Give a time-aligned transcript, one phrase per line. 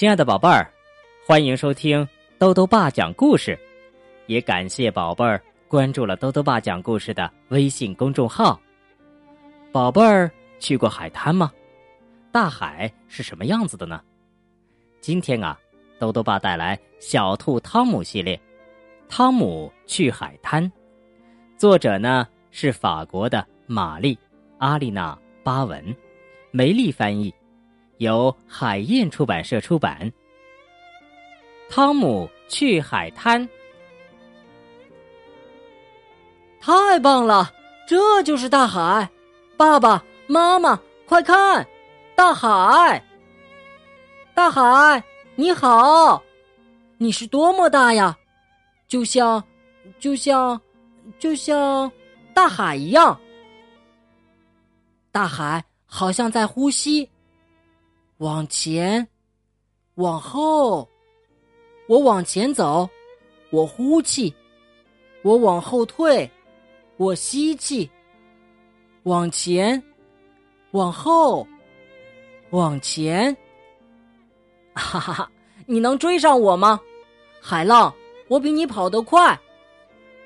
[0.00, 0.66] 亲爱的宝贝儿，
[1.26, 2.08] 欢迎收听
[2.38, 3.54] 兜兜爸讲故事，
[4.28, 5.38] 也感谢宝贝儿
[5.68, 8.58] 关注了兜兜爸讲故事的微信公众号。
[9.70, 11.52] 宝贝儿去过海滩吗？
[12.32, 14.00] 大海是什么样子的呢？
[15.02, 15.60] 今天啊，
[15.98, 18.34] 兜兜爸带来《小兔汤姆》系列，
[19.06, 20.64] 《汤姆去海滩》，
[21.58, 24.14] 作者呢是法国的玛丽·
[24.56, 25.14] 阿丽娜·
[25.44, 25.94] 巴文，
[26.52, 27.30] 梅丽翻译。
[28.00, 30.10] 由海燕出版社出版。
[31.68, 33.46] 汤姆去海滩，
[36.60, 37.52] 太棒了！
[37.86, 39.08] 这就是大海，
[39.56, 41.66] 爸爸妈妈，快看，
[42.14, 43.04] 大海！
[44.32, 46.22] 大海，你好，
[46.96, 48.16] 你是多么大呀？
[48.88, 49.44] 就像，
[49.98, 50.58] 就像，
[51.18, 51.90] 就像
[52.32, 53.20] 大海一样。
[55.12, 57.06] 大海好像在呼吸。
[58.20, 59.06] 往前，
[59.94, 60.86] 往后，
[61.88, 62.86] 我往前走，
[63.48, 64.30] 我呼气；
[65.22, 66.30] 我往后退，
[66.98, 67.90] 我吸气。
[69.04, 69.82] 往前，
[70.72, 71.48] 往后，
[72.50, 73.34] 往前。
[74.76, 75.30] 哈哈哈！
[75.64, 76.78] 你能追上我吗？
[77.40, 77.90] 海浪，
[78.28, 79.38] 我比你跑得快。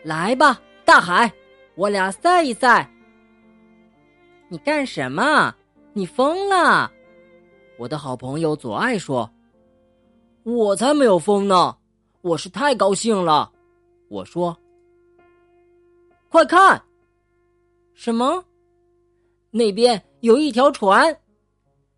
[0.02, 1.32] 来吧，大海，
[1.76, 2.90] 我俩赛一赛。
[4.48, 5.54] 你干什么？
[5.92, 6.90] 你疯了？
[7.76, 9.28] 我的好朋友左爱说
[10.44, 11.76] ：“我才没有疯呢，
[12.22, 13.50] 我是太高兴了。”
[14.08, 14.56] 我说
[16.30, 16.80] ：“快看，
[17.94, 18.44] 什么？
[19.50, 21.16] 那边有一条船！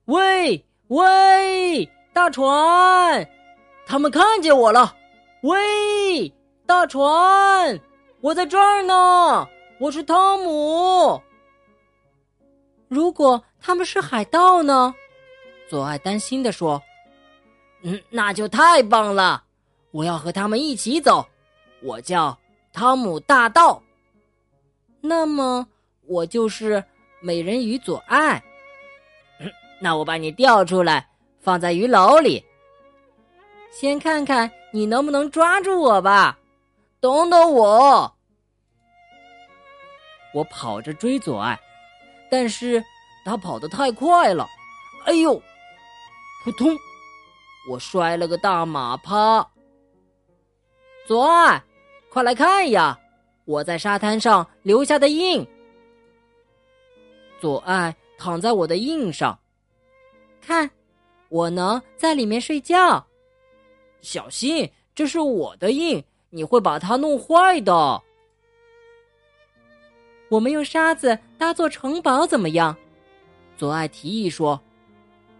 [0.06, 3.28] 喂喂，大船！
[3.86, 4.96] 他们看见我了！
[5.42, 6.32] 喂，
[6.64, 7.78] 大船！
[8.22, 9.46] 我在这儿呢，
[9.78, 11.20] 我是汤姆。
[12.88, 14.94] 如果他们是海盗呢？”
[15.68, 16.80] 左爱担心的说
[17.82, 19.42] ：“嗯，那就太棒了！
[19.90, 21.26] 我要和他们一起走。
[21.82, 22.38] 我叫
[22.72, 23.82] 汤姆大盗。
[25.00, 25.66] 那么
[26.06, 26.82] 我就是
[27.20, 28.42] 美人鱼左爱。
[29.80, 31.08] 那我把你钓出来，
[31.40, 32.44] 放在鱼篓里。
[33.70, 36.38] 先看看你能不能抓住我吧。
[37.00, 38.16] 等等我，
[40.32, 41.58] 我跑着追左爱，
[42.30, 42.82] 但是
[43.24, 44.46] 他跑得太快了。
[45.04, 45.40] 哎呦！”
[46.46, 46.78] 扑通！
[47.68, 49.44] 我摔了个大马趴。
[51.04, 51.60] 左爱，
[52.08, 52.96] 快来看呀！
[53.46, 55.44] 我在沙滩上留下的印。
[57.40, 59.36] 左爱躺在我的印上，
[60.40, 60.70] 看，
[61.30, 63.04] 我能在里面睡觉。
[64.00, 68.00] 小心，这是我的印，你会把它弄坏的。
[70.28, 72.76] 我们用沙子搭座城堡怎么样？
[73.56, 74.62] 左爱提议说。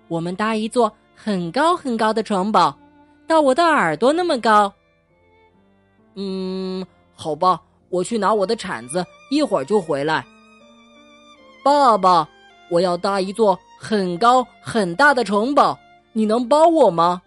[0.09, 2.77] 我们搭一座很高很高的城堡，
[3.27, 4.73] 到我的耳朵那么高。
[6.15, 10.25] 嗯，好吧，我去拿我的铲子，一会儿就回来。
[11.65, 12.29] 爸爸，
[12.71, 15.79] 我要搭一座很高很大的城堡，
[16.13, 17.21] 你能帮我吗？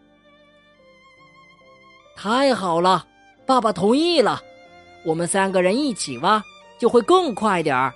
[2.16, 3.06] 太好了，
[3.46, 4.42] 爸爸同意了。
[5.06, 6.44] 我们三个人一起挖，
[6.78, 7.94] 就会更快点儿。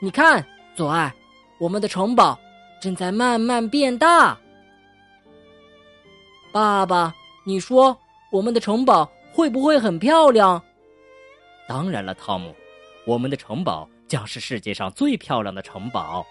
[0.00, 1.12] 你看，左爱，
[1.58, 2.38] 我们的城堡。
[2.80, 4.38] 正在慢慢变大。
[6.52, 7.96] 爸爸，你说
[8.30, 10.62] 我们的城堡会不会很漂亮？
[11.68, 12.54] 当然了，汤姆，
[13.04, 16.26] 我们的城堡将是世界上最漂亮的城堡。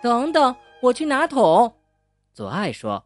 [0.00, 1.72] 等等，我去拿桶。
[2.32, 3.02] 左爱说：“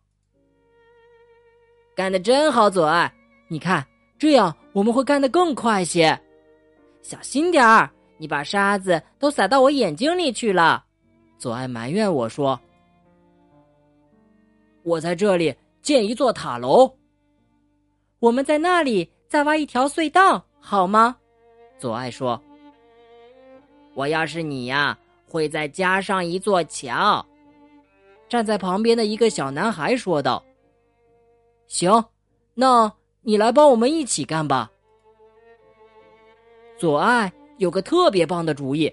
[1.95, 3.13] 干得真好，左爱，
[3.49, 3.87] 你看，
[4.19, 6.19] 这样我们会干得更快些。
[7.03, 10.85] 小心点儿，你把沙子都撒到我眼睛里去了。”
[11.39, 12.59] 左爱埋怨我说
[14.83, 16.93] ：“我在这里建一座塔楼，
[18.19, 21.17] 我们在那里再挖一条隧道，好吗？”
[21.79, 22.43] 左爱说
[23.95, 24.99] ：“我要是你呀，
[25.29, 27.25] 会再加上一座桥。”
[28.29, 30.45] 站在旁边的一个小男孩说道
[31.69, 32.05] ：“行，
[32.55, 32.93] 那
[33.23, 34.71] 你来帮我们一起干吧。”
[36.77, 38.93] 左爱有个特别棒的主意。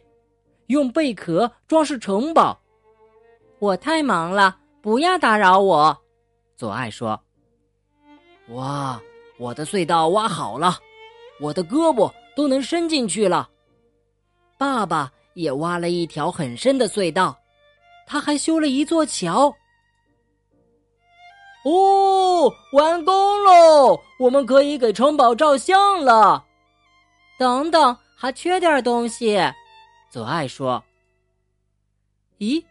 [0.67, 2.59] 用贝壳装饰城堡，
[3.59, 5.97] 我太忙了，不要打扰我。
[6.57, 7.19] 左爱说
[8.49, 8.99] ：“哇，
[9.37, 10.77] 我的隧道挖好了，
[11.39, 13.49] 我的胳膊都能伸进去了。”
[14.57, 17.37] 爸爸也挖了一条很深的隧道，
[18.07, 19.53] 他还修了一座桥。
[21.65, 23.99] 哦，完工喽！
[24.19, 26.45] 我们可以给城堡照相了。
[27.37, 29.37] 等等，还缺点东西。
[30.15, 30.81] 左爱说
[32.39, 32.63] ：“咦，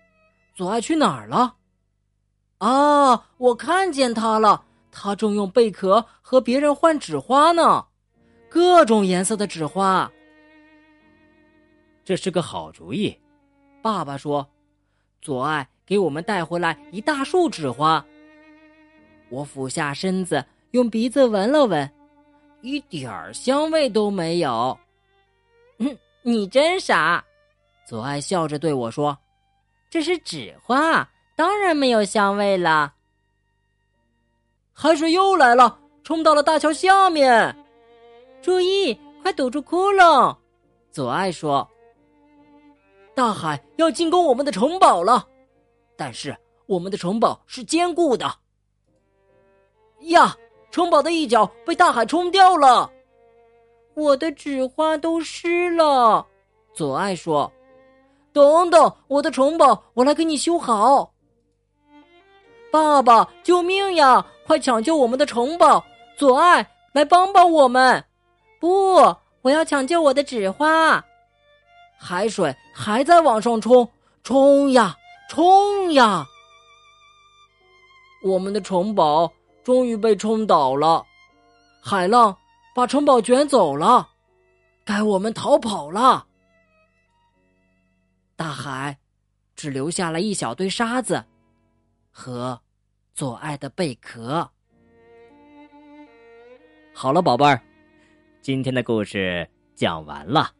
[0.54, 1.56] 左爱去哪儿了？
[2.56, 7.86] 啊，我看见他了，他正用贝壳和别人换纸花呢，
[8.48, 10.10] 各种颜色的纸花。
[12.02, 13.14] 这是个好主意，
[13.82, 14.48] 爸爸说
[15.20, 18.02] ：“左爱给我们带回来一大束纸花。”
[19.28, 21.90] 我俯下身子，用鼻子闻了闻，
[22.62, 24.78] 一点儿香味都没有。
[25.76, 27.22] 嗯， 你真傻，
[27.86, 29.16] 左爱笑着对我说
[29.90, 32.94] ：“这是纸花，当然没有香味了。”
[34.72, 37.54] 海水又来了，冲到了大桥下面。
[38.42, 40.36] 注意，快堵住窟窿！
[40.90, 41.68] 左爱说。
[43.14, 45.24] 大海要进攻我们的城堡了，
[45.96, 46.36] 但是
[46.66, 48.26] 我们的城堡是坚固的。
[50.08, 50.36] 呀，
[50.70, 52.90] 城堡的一角被大海冲掉了，
[53.94, 56.26] 我的纸花都湿了。
[56.74, 57.50] 左爱说
[58.34, 61.12] ：“等等，我的城堡，我来给你修好。”
[62.72, 64.26] 爸爸，救命呀！
[64.44, 65.82] 快抢救我们的城堡！
[66.18, 68.04] 左爱，来帮帮我们！
[68.60, 68.96] 不，
[69.42, 71.02] 我要抢救我的纸花。
[71.96, 73.88] 海水还在往上冲，
[74.24, 74.96] 冲呀，
[75.30, 76.26] 冲呀！
[78.24, 79.30] 我们的城堡
[79.62, 81.04] 终于被冲倒了，
[81.80, 82.36] 海浪
[82.74, 84.08] 把城堡卷走了，
[84.84, 86.26] 该我们逃跑了。
[88.36, 88.96] 大海
[89.54, 91.24] 只留下了一小堆沙子
[92.10, 92.60] 和
[93.14, 94.48] 左爱的贝壳。
[96.92, 97.60] 好了，宝贝儿，
[98.40, 100.50] 今天的故事讲完了。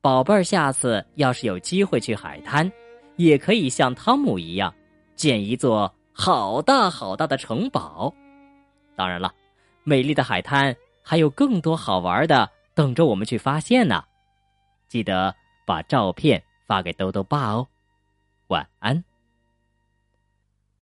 [0.00, 2.70] 宝贝儿，下次要是有机会去海滩，
[3.16, 4.74] 也可以像汤姆一样，
[5.14, 8.12] 建一座好大好大的城堡。
[8.96, 9.32] 当然了，
[9.84, 14.04] 美丽的海滩还有更多好玩的等着我们去发现呢。
[14.88, 15.34] 记得
[15.64, 17.68] 把照片发给豆豆爸哦。
[18.48, 19.04] 晚安。